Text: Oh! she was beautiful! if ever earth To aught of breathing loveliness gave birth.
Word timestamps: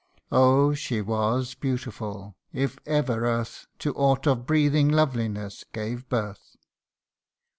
Oh! 0.31 0.73
she 0.73 0.99
was 0.99 1.53
beautiful! 1.53 2.35
if 2.51 2.79
ever 2.87 3.23
earth 3.23 3.67
To 3.77 3.93
aught 3.93 4.25
of 4.25 4.47
breathing 4.47 4.89
loveliness 4.89 5.63
gave 5.73 6.09
birth. 6.09 6.55